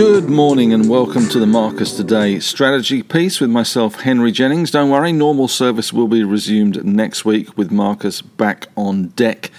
[0.00, 4.70] Good morning and welcome to the Marcus Today strategy piece with myself, Henry Jennings.
[4.70, 9.50] Don't worry, normal service will be resumed next week with Marcus back on deck.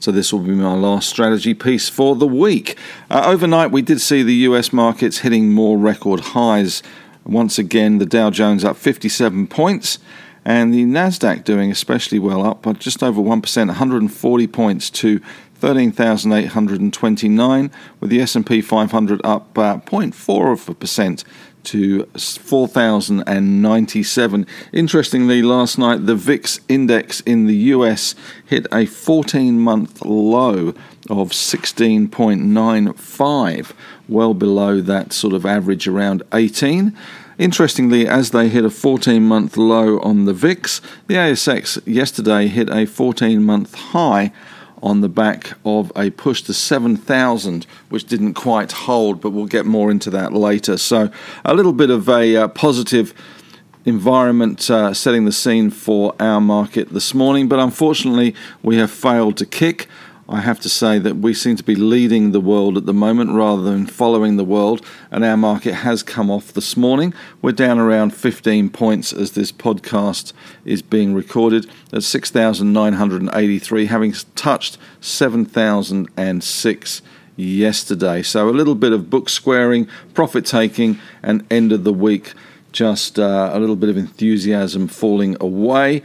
[0.00, 2.76] So, this will be my last strategy piece for the week.
[3.08, 6.82] Uh, overnight, we did see the US markets hitting more record highs.
[7.24, 10.00] Once again, the Dow Jones up 57 points
[10.46, 15.20] and the Nasdaq doing especially well up by just over 1%, 140 points to
[15.60, 17.70] 13,829,
[18.00, 21.24] with the S&P 500 up uh, 0.4 of a percent
[21.66, 24.46] to 4,097.
[24.72, 30.74] Interestingly, last night the VIX index in the US hit a 14 month low
[31.10, 33.72] of 16.95,
[34.08, 36.96] well below that sort of average around 18.
[37.38, 42.70] Interestingly, as they hit a 14 month low on the VIX, the ASX yesterday hit
[42.70, 44.32] a 14 month high
[44.86, 49.66] on the back of a push to 7,000, which didn't quite hold, but we'll get
[49.66, 50.78] more into that later.
[50.78, 51.10] So,
[51.44, 53.12] a little bit of a uh, positive
[53.84, 59.36] environment uh, setting the scene for our market this morning, but unfortunately, we have failed
[59.38, 59.88] to kick.
[60.28, 63.30] I have to say that we seem to be leading the world at the moment
[63.30, 67.14] rather than following the world, and our market has come off this morning.
[67.40, 70.32] We're down around 15 points as this podcast
[70.64, 77.02] is being recorded at 6,983, having touched 7,006
[77.36, 78.22] yesterday.
[78.22, 82.32] So a little bit of book squaring, profit taking, and end of the week.
[82.72, 86.02] Just uh, a little bit of enthusiasm falling away.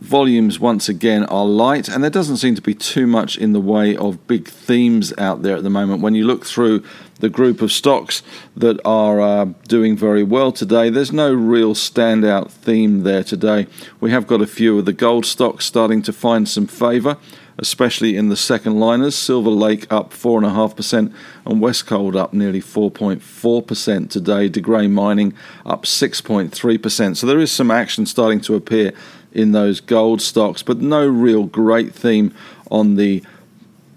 [0.00, 3.60] Volumes once again are light, and there doesn't seem to be too much in the
[3.60, 6.02] way of big themes out there at the moment.
[6.02, 6.82] When you look through
[7.20, 8.22] the group of stocks
[8.56, 13.66] that are uh, doing very well today, there's no real standout theme there today.
[14.00, 17.16] We have got a few of the gold stocks starting to find some favour
[17.58, 19.16] especially in the second liners.
[19.16, 21.12] Silver Lake up 4.5%
[21.44, 24.48] and Westgold up nearly 4.4% today.
[24.48, 25.34] De Grey Mining
[25.66, 27.16] up 6.3%.
[27.16, 28.92] So there is some action starting to appear
[29.32, 32.34] in those gold stocks, but no real great theme
[32.70, 33.22] on the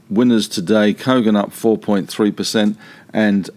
[0.09, 0.93] winners today.
[0.93, 2.77] Kogan up 4.3%
[3.13, 3.49] and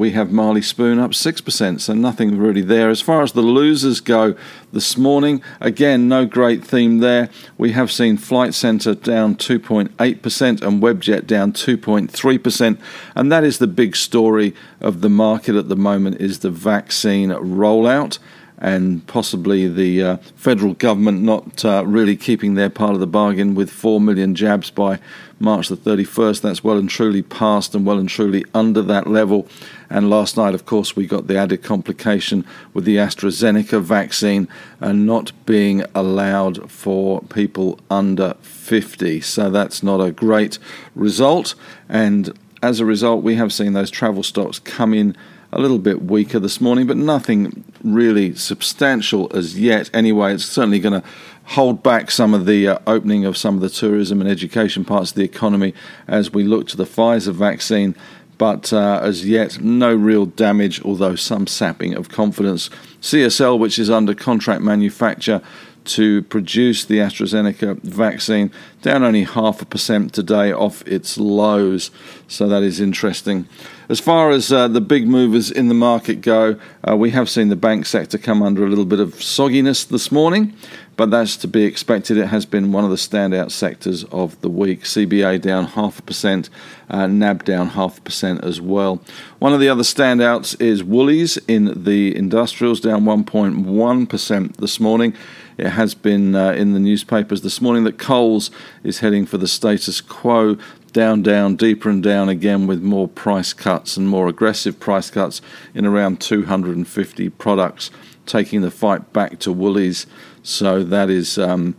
[0.00, 2.88] we have Marley Spoon up 6%, so nothing really there.
[2.88, 4.34] As far as the losers go
[4.72, 7.28] this morning, again, no great theme there.
[7.58, 12.78] We have seen Flight Centre down 2.8% and Webjet down 2.3%,
[13.14, 17.28] and that is the big story of the market at the moment is the vaccine
[17.28, 18.18] rollout
[18.60, 23.54] and possibly the uh, federal government not uh, really keeping their part of the bargain
[23.54, 24.98] with 4 million jabs by
[25.38, 26.42] March the 31st.
[26.42, 29.48] That's well and truly past and well and truly under that level.
[29.88, 32.44] And last night, of course, we got the added complication
[32.74, 34.46] with the AstraZeneca vaccine
[34.78, 39.22] and not being allowed for people under 50.
[39.22, 40.58] So that's not a great
[40.94, 41.54] result.
[41.88, 45.16] And as a result, we have seen those travel stocks come in
[45.52, 49.90] a little bit weaker this morning, but nothing really substantial as yet.
[49.92, 51.06] Anyway, it's certainly going to
[51.44, 55.10] hold back some of the uh, opening of some of the tourism and education parts
[55.10, 55.74] of the economy
[56.06, 57.94] as we look to the Pfizer vaccine.
[58.38, 62.70] But uh, as yet, no real damage, although some sapping of confidence.
[63.02, 65.42] CSL, which is under contract manufacture,
[65.84, 68.50] to produce the AstraZeneca vaccine,
[68.82, 71.90] down only half a percent today off its lows.
[72.28, 73.48] So that is interesting.
[73.90, 76.54] As far as uh, the big movers in the market go,
[76.88, 80.12] uh, we have seen the bank sector come under a little bit of sogginess this
[80.12, 80.54] morning,
[80.94, 82.16] but that's to be expected.
[82.16, 84.84] It has been one of the standout sectors of the week.
[84.84, 86.50] CBA down half a percent,
[86.88, 89.02] uh, NAB down half a percent as well.
[89.40, 95.14] One of the other standouts is Woolies in the industrials, down 1.1% this morning.
[95.58, 98.50] It has been uh, in the newspapers this morning that Coles
[98.82, 100.56] is heading for the status quo
[100.90, 105.40] down, down, deeper and down again with more price cuts and more aggressive price cuts
[105.74, 107.90] in around 250 products,
[108.26, 110.06] taking the fight back to Woolies.
[110.42, 111.76] So that is um,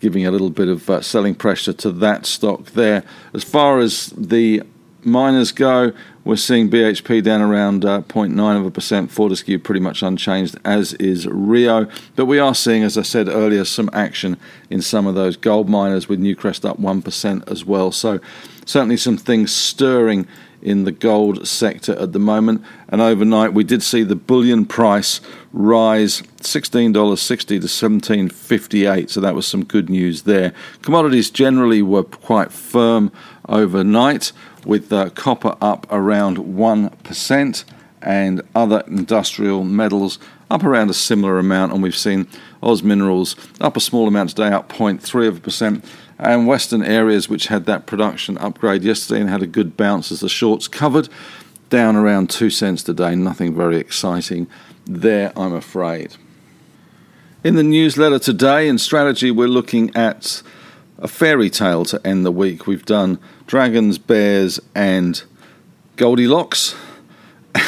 [0.00, 3.04] giving a little bit of uh, selling pressure to that stock there.
[3.32, 4.62] As far as the
[5.04, 5.92] miners go,
[6.24, 10.94] we're seeing BHP down around uh, 0.9 of a percent, Fortescue pretty much unchanged, as
[10.94, 11.86] is Rio.
[12.16, 14.38] But we are seeing, as I said earlier, some action
[14.70, 17.92] in some of those gold miners with Newcrest up 1% as well.
[17.92, 18.20] So
[18.64, 20.26] certainly some things stirring
[20.64, 22.64] in the gold sector at the moment.
[22.88, 25.20] And overnight, we did see the bullion price
[25.52, 29.10] rise $16.60 to $17.58.
[29.10, 30.54] So that was some good news there.
[30.80, 33.12] Commodities generally were quite firm
[33.46, 34.32] overnight
[34.64, 37.64] with uh, copper up around 1%
[38.02, 40.18] and other industrial metals
[40.50, 41.72] up around a similar amount.
[41.72, 42.28] And we've seen
[42.62, 45.84] Oz Minerals up a small amount today, up 0.3 of a percent.
[46.18, 50.20] And Western areas, which had that production upgrade yesterday and had a good bounce as
[50.20, 51.08] the shorts covered,
[51.70, 53.16] down around two cents today.
[53.16, 54.46] Nothing very exciting
[54.86, 56.14] there, I'm afraid.
[57.42, 60.42] In the newsletter today in strategy, we're looking at
[60.98, 62.66] a fairy tale to end the week.
[62.66, 65.22] We've done dragons, bears, and
[65.96, 66.74] Goldilocks.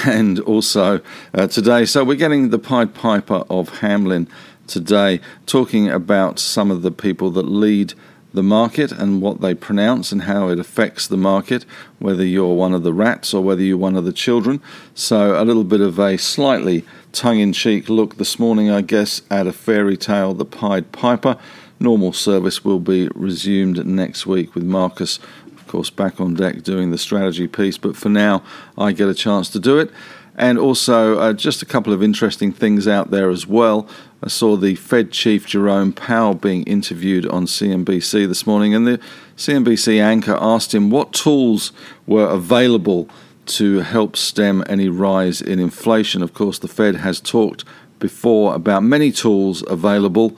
[0.05, 1.01] And also
[1.33, 4.29] uh, today, so we're getting the Pied Piper of Hamelin
[4.67, 7.95] today, talking about some of the people that lead
[8.35, 11.65] the market and what they pronounce and how it affects the market,
[11.99, 14.61] whether you're one of the rats or whether you're one of the children.
[14.95, 19.23] So, a little bit of a slightly tongue in cheek look this morning, I guess,
[19.31, 21.39] at a fairy tale, The Pied Piper.
[21.79, 25.19] Normal service will be resumed next week with Marcus,
[25.55, 27.77] of course, back on deck doing the strategy piece.
[27.77, 28.43] But for now,
[28.79, 29.91] I get a chance to do it.
[30.39, 33.89] And also, uh, just a couple of interesting things out there as well.
[34.23, 39.01] I saw the Fed chief Jerome Powell being interviewed on CNBC this morning, and the
[39.37, 41.73] CNBC anchor asked him what tools
[42.07, 43.09] were available
[43.47, 46.23] to help stem any rise in inflation.
[46.23, 47.65] Of course, the Fed has talked
[47.99, 50.37] before about many tools available.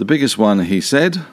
[0.00, 1.26] The biggest one, he said,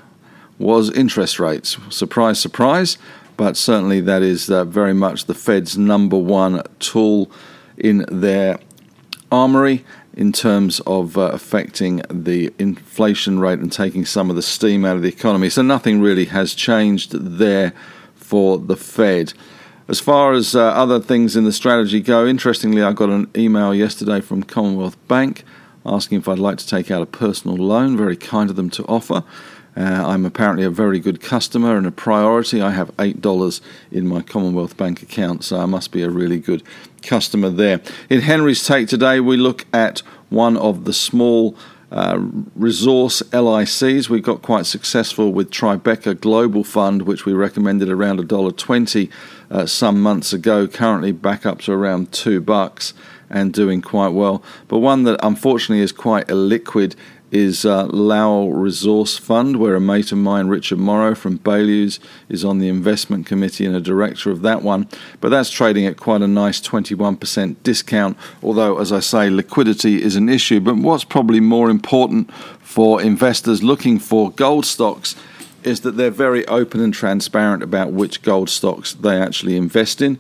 [0.60, 1.78] was interest rates.
[1.90, 2.98] Surprise, surprise,
[3.38, 7.32] but certainly that is uh, very much the Fed's number one tool
[7.78, 8.60] in their
[9.32, 9.86] armory
[10.18, 14.98] in terms of uh, affecting the inflation rate and taking some of the steam out
[14.98, 15.48] of the economy.
[15.48, 17.72] So nothing really has changed there
[18.16, 19.32] for the Fed.
[19.88, 23.74] As far as uh, other things in the strategy go, interestingly, I got an email
[23.74, 25.46] yesterday from Commonwealth Bank
[25.88, 27.98] asking if I'd like to take out a personal loan.
[27.98, 29.24] Very kind of them to offer.
[29.78, 32.62] Uh, I'm apparently a very good customer and a priority.
[32.62, 33.62] I have $8
[33.92, 36.64] in my Commonwealth Bank account, so I must be a really good
[37.04, 37.82] customer there.
[38.10, 40.00] In Henry's Take today, we look at
[40.30, 41.56] one of the small
[41.92, 42.18] uh,
[42.56, 44.10] resource LICs.
[44.10, 49.12] We got quite successful with Tribeca Global Fund, which we recommended around $1.20
[49.52, 52.96] uh, some months ago, currently back up to around two bucks
[53.30, 54.44] and doing quite well.
[54.68, 56.96] But one that unfortunately is quite illiquid
[57.32, 62.46] is uh, Lowell Resource Fund, where a mate of mine, Richard Morrow from Baillieu's, is
[62.46, 64.88] on the investment committee and a director of that one.
[65.20, 70.16] But that's trading at quite a nice 21% discount, although, as I say, liquidity is
[70.16, 70.60] an issue.
[70.62, 75.16] But what's probably more important for investors looking for gold stocks
[75.64, 80.18] is that they're very open and transparent about which gold stocks they actually invest in.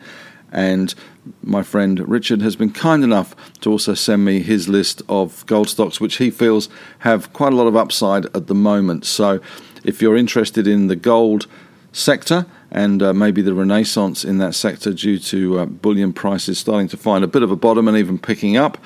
[0.51, 0.93] And
[1.41, 5.69] my friend Richard has been kind enough to also send me his list of gold
[5.69, 6.69] stocks, which he feels
[6.99, 9.05] have quite a lot of upside at the moment.
[9.05, 9.39] So,
[9.83, 11.47] if you're interested in the gold
[11.91, 16.87] sector and uh, maybe the renaissance in that sector due to uh, bullion prices starting
[16.89, 18.77] to find a bit of a bottom and even picking up,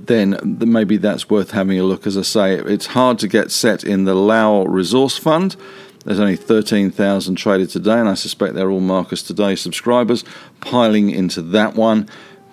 [0.00, 2.06] then maybe that's worth having a look.
[2.06, 5.56] As I say, it's hard to get set in the Lowell Resource Fund.
[6.04, 10.24] There's only 13,000 traded today, and I suspect they're all Marcus Today subscribers
[10.60, 12.08] piling into that one.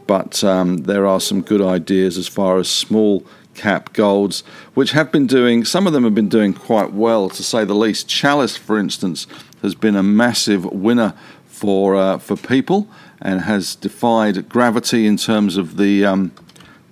[0.06, 3.26] But um, there are some good ideas as far as small
[3.56, 4.42] cap golds,
[4.74, 7.74] which have been doing, some of them have been doing quite well, to say the
[7.74, 8.08] least.
[8.08, 9.28] Chalice, for instance,
[9.62, 11.14] has been a massive winner
[11.46, 12.88] for, uh, for people
[13.22, 16.32] and has defied gravity in terms of the, um,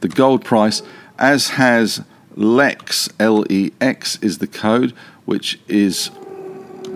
[0.01, 0.81] the gold price,
[1.17, 2.03] as has
[2.35, 4.91] LEX, L E X is the code,
[5.25, 6.11] which is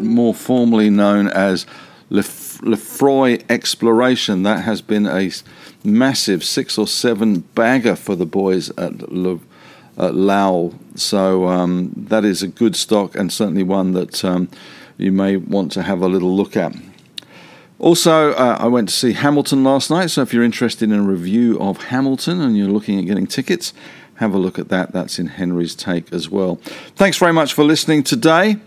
[0.01, 1.65] more formally known as
[2.09, 4.43] Lefroy Exploration.
[4.43, 5.31] That has been a
[5.83, 9.39] massive six or seven bagger for the boys at, Le,
[9.97, 10.75] at Lowell.
[10.95, 14.49] So um, that is a good stock and certainly one that um,
[14.97, 16.75] you may want to have a little look at.
[17.79, 21.01] Also, uh, I went to see Hamilton last night, so if you're interested in a
[21.01, 23.73] review of Hamilton and you're looking at getting tickets,
[24.17, 24.91] have a look at that.
[24.91, 26.57] That's in Henry's Take as well.
[26.95, 28.57] Thanks very much for listening today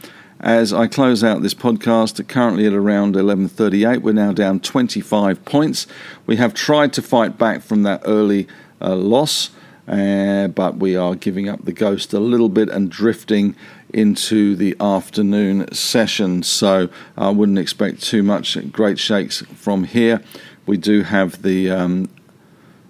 [0.44, 5.86] as I close out this podcast currently at around 11:38 we're now down 25 points.
[6.26, 8.46] We have tried to fight back from that early
[8.80, 9.50] uh, loss
[9.88, 13.56] uh, but we are giving up the ghost a little bit and drifting
[13.94, 16.42] into the afternoon session.
[16.42, 20.20] So I wouldn't expect too much great shakes from here.
[20.66, 22.10] We do have the um,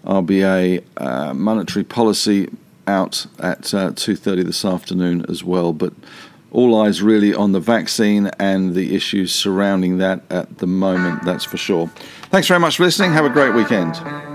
[0.04, 2.50] RBA uh, monetary policy
[2.88, 5.92] out at uh, 2:30 this afternoon as well but
[6.54, 11.44] all eyes really on the vaccine and the issues surrounding that at the moment, that's
[11.44, 11.88] for sure.
[12.30, 13.12] Thanks very much for listening.
[13.12, 14.33] Have a great weekend.